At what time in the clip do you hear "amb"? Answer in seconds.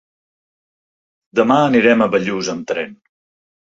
2.59-2.71